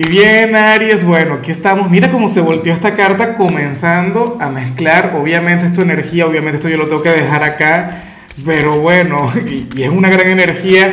Y 0.00 0.08
bien, 0.08 0.54
Aries, 0.54 1.04
bueno, 1.04 1.34
aquí 1.34 1.50
estamos. 1.50 1.90
Mira 1.90 2.10
cómo 2.10 2.28
se 2.28 2.40
volteó 2.40 2.72
esta 2.72 2.94
carta 2.94 3.34
comenzando 3.34 4.36
a 4.38 4.48
mezclar. 4.48 5.16
Obviamente 5.20 5.66
es 5.66 5.72
tu 5.72 5.82
energía, 5.82 6.26
obviamente 6.26 6.58
esto 6.58 6.68
yo 6.68 6.76
lo 6.76 6.86
tengo 6.86 7.02
que 7.02 7.10
dejar 7.10 7.42
acá. 7.42 8.04
Pero 8.44 8.78
bueno, 8.78 9.32
y, 9.46 9.66
y 9.74 9.82
es 9.82 9.88
una 9.88 10.08
gran 10.08 10.28
energía. 10.28 10.92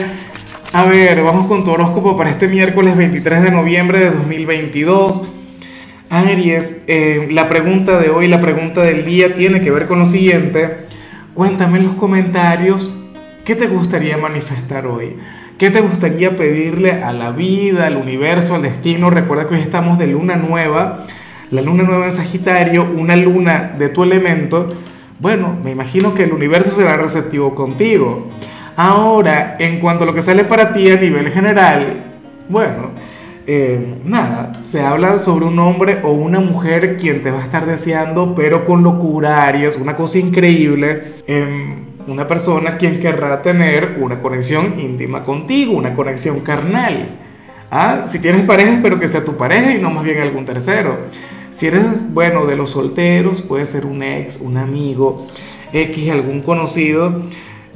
A 0.74 0.86
ver, 0.86 1.22
vamos 1.22 1.46
con 1.46 1.64
tu 1.64 1.72
horóscopo 1.72 2.18
para 2.18 2.32
este 2.32 2.48
miércoles 2.48 2.98
23 2.98 3.44
de 3.44 3.52
noviembre 3.52 4.00
de 4.00 4.10
2022. 4.10 5.22
Aries, 6.10 6.84
eh, 6.88 7.28
la 7.32 7.48
pregunta 7.48 8.00
de 8.00 8.10
hoy, 8.10 8.28
la 8.28 8.42
pregunta 8.42 8.82
del 8.82 9.06
día 9.06 9.36
tiene 9.36 9.62
que 9.62 9.70
ver 9.70 9.86
con 9.86 10.00
lo 10.00 10.06
siguiente. 10.06 10.86
Cuéntame 11.36 11.78
en 11.78 11.88
los 11.88 11.96
comentarios 11.96 12.92
qué 13.44 13.56
te 13.56 13.68
gustaría 13.68 14.18
manifestar 14.18 14.88
hoy. 14.88 15.16
¿Qué 15.58 15.70
te 15.70 15.80
gustaría 15.80 16.36
pedirle 16.36 16.92
a 17.02 17.14
la 17.14 17.32
vida, 17.32 17.88
al 17.88 17.96
universo, 17.96 18.56
al 18.56 18.62
destino? 18.62 19.10
Recuerda 19.10 19.48
que 19.48 19.56
hoy 19.56 19.62
estamos 19.62 19.98
de 19.98 20.08
luna 20.08 20.36
nueva, 20.36 21.06
la 21.50 21.62
luna 21.62 21.84
nueva 21.84 22.08
en 22.08 22.12
Sagitario, 22.12 22.86
una 22.94 23.16
luna 23.16 23.74
de 23.78 23.88
tu 23.88 24.04
elemento. 24.04 24.68
Bueno, 25.18 25.58
me 25.64 25.72
imagino 25.72 26.14
que 26.14 26.24
el 26.24 26.34
universo 26.34 26.76
será 26.76 26.98
receptivo 26.98 27.56
contigo. 27.56 28.28
Ahora, 28.76 29.56
en 29.58 29.80
cuanto 29.80 30.04
a 30.04 30.08
lo 30.08 30.14
que 30.14 30.22
sale 30.22 30.44
para 30.44 30.74
ti 30.74 30.92
a 30.92 30.98
nivel 30.98 31.30
general, 31.30 32.04
bueno, 32.50 32.90
eh, 33.48 34.02
nada, 34.04 34.52
se 34.66 34.82
habla 34.82 35.18
sobre 35.18 35.46
un 35.46 35.58
hombre 35.60 36.00
o 36.04 36.12
una 36.12 36.42
mujer 36.42 36.98
quien 36.98 37.24
te 37.24 37.32
va 37.32 37.40
a 37.40 37.44
estar 37.44 37.66
deseando, 37.66 38.36
pero 38.36 38.66
con 38.66 38.84
locura, 38.84 39.44
Aries, 39.44 39.78
una 39.78 39.96
cosa 39.96 40.20
increíble. 40.20 41.14
Eh, 41.28 41.95
una 42.08 42.28
persona 42.28 42.78
quien 42.78 43.00
querrá 43.00 43.42
tener 43.42 43.98
una 44.00 44.20
conexión 44.20 44.80
íntima 44.80 45.24
contigo, 45.24 45.74
una 45.74 45.94
conexión 45.94 46.42
carnal. 46.42 47.20
¿Ah? 47.72 48.04
Si 48.06 48.20
tienes 48.20 48.46
pareja, 48.46 48.74
espero 48.74 49.00
que 49.00 49.08
sea 49.08 49.24
tu 49.24 49.36
pareja 49.36 49.74
y 49.74 49.82
no 49.82 49.90
más 49.90 50.04
bien 50.04 50.22
algún 50.22 50.46
tercero. 50.46 50.98
Si 51.50 51.68
eres, 51.68 51.84
bueno, 52.10 52.46
de 52.46 52.56
los 52.56 52.72
solteros, 52.72 53.42
puede 53.42 53.66
ser 53.66 53.86
un 53.86 54.04
ex, 54.04 54.42
un 54.42 54.58
amigo, 54.58 55.26
X, 55.74 56.12
algún 56.12 56.42
conocido. 56.42 57.24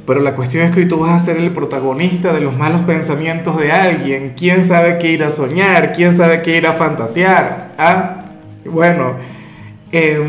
Pero 0.06 0.20
la 0.20 0.34
cuestión 0.34 0.64
es 0.64 0.72
que 0.72 0.80
hoy 0.80 0.88
tú 0.88 0.98
vas 0.98 1.10
a 1.10 1.18
ser 1.18 1.36
el 1.36 1.50
protagonista 1.50 2.32
de 2.32 2.40
los 2.40 2.56
malos 2.56 2.82
pensamientos 2.82 3.58
de 3.58 3.72
alguien. 3.72 4.34
¿Quién 4.36 4.64
sabe 4.64 4.98
qué 4.98 5.12
ir 5.12 5.22
a 5.22 5.30
soñar? 5.30 5.92
¿Quién 5.92 6.12
sabe 6.12 6.42
qué 6.42 6.56
ir 6.56 6.66
a 6.66 6.72
fantasear? 6.72 7.74
¿Ah? 7.78 8.24
Bueno, 8.64 9.14
eh, 9.92 10.20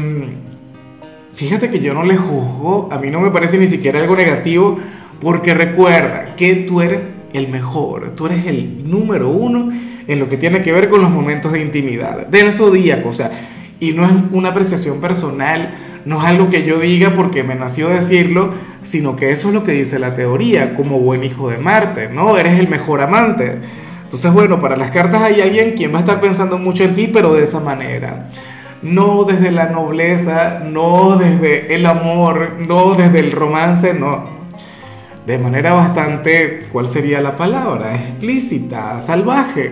Fíjate 1.42 1.72
que 1.72 1.80
yo 1.80 1.96
no 1.96 2.04
le 2.04 2.18
juzgo, 2.18 2.88
a 2.92 3.00
mí 3.00 3.10
no 3.10 3.20
me 3.20 3.32
parece 3.32 3.58
ni 3.58 3.66
siquiera 3.66 4.00
algo 4.00 4.16
negativo, 4.16 4.78
porque 5.20 5.56
recuerda 5.56 6.36
que 6.36 6.54
tú 6.54 6.82
eres 6.82 7.16
el 7.34 7.48
mejor, 7.48 8.14
tú 8.16 8.28
eres 8.28 8.46
el 8.46 8.88
número 8.88 9.28
uno 9.28 9.72
en 10.08 10.20
lo 10.20 10.30
que 10.30 10.38
tiene 10.38 10.62
que 10.62 10.72
ver 10.72 10.88
con 10.88 11.02
los 11.02 11.10
momentos 11.10 11.52
de 11.52 11.60
intimidad, 11.60 12.28
del 12.28 12.54
zodíaco, 12.54 13.10
o 13.10 13.14
sea, 13.14 13.32
y 13.80 13.92
no 13.92 14.06
es 14.06 14.12
una 14.32 14.50
apreciación 14.50 15.02
personal, 15.02 15.74
no 16.06 16.20
es 16.20 16.26
algo 16.26 16.48
que 16.52 16.64
yo 16.64 16.80
diga 16.80 17.16
porque 17.16 17.42
me 17.42 17.56
nació 17.56 17.90
decirlo, 17.90 18.54
sino 18.84 19.16
que 19.16 19.32
eso 19.32 19.48
es 19.48 19.56
lo 19.56 19.64
que 19.64 19.72
dice 19.72 19.98
la 19.98 20.14
teoría, 20.14 20.76
como 20.76 21.00
buen 21.00 21.24
hijo 21.24 21.50
de 21.50 21.58
Marte, 21.58 22.08
¿no? 22.10 22.38
Eres 22.38 22.60
el 22.60 22.68
mejor 22.68 23.02
amante. 23.02 23.58
Entonces, 24.04 24.32
bueno, 24.32 24.62
para 24.62 24.76
las 24.76 24.92
cartas 24.92 25.24
hay 25.24 25.42
alguien 25.42 25.72
quien 25.72 25.92
va 25.92 25.98
a 25.98 26.02
estar 26.02 26.22
pensando 26.22 26.60
mucho 26.60 26.84
en 26.84 26.94
ti, 26.94 27.10
pero 27.12 27.34
de 27.34 27.42
esa 27.42 27.60
manera 27.60 28.28
no 28.82 29.26
desde 29.26 29.52
la 29.52 29.68
nobleza, 29.68 30.62
no 30.66 31.18
desde 31.18 31.76
el 31.76 31.86
amor, 31.86 32.58
no 32.68 32.96
desde 32.96 33.20
el 33.20 33.32
romance, 33.32 33.94
no. 33.94 34.42
De 35.26 35.38
manera 35.38 35.74
bastante, 35.74 36.66
¿cuál 36.72 36.88
sería 36.88 37.22
la 37.22 37.38
palabra? 37.38 37.96
Explícita, 37.96 39.00
salvaje. 39.00 39.72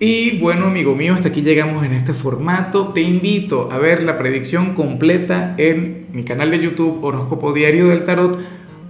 Y 0.00 0.38
bueno, 0.40 0.66
amigo 0.66 0.94
mío, 0.94 1.14
hasta 1.14 1.28
aquí 1.28 1.42
llegamos 1.42 1.84
en 1.84 1.92
este 1.92 2.12
formato. 2.12 2.92
Te 2.92 3.02
invito 3.02 3.68
a 3.70 3.78
ver 3.78 4.02
la 4.02 4.18
predicción 4.18 4.74
completa 4.74 5.54
en 5.56 6.06
mi 6.12 6.24
canal 6.24 6.50
de 6.50 6.60
YouTube 6.60 7.02
Horóscopo 7.02 7.52
Diario 7.52 7.88
del 7.88 8.04
Tarot 8.04 8.38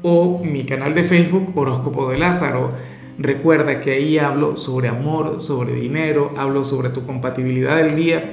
o 0.02 0.42
mi 0.42 0.64
canal 0.64 0.94
de 0.94 1.04
Facebook 1.04 1.52
Horóscopo 1.54 2.10
de 2.10 2.18
Lázaro. 2.18 2.72
Recuerda 3.18 3.80
que 3.80 3.92
ahí 3.92 4.18
hablo 4.18 4.56
sobre 4.56 4.88
amor, 4.88 5.40
sobre 5.40 5.74
dinero, 5.74 6.32
hablo 6.36 6.64
sobre 6.64 6.90
tu 6.90 7.04
compatibilidad 7.04 7.76
del 7.76 7.96
día 7.96 8.32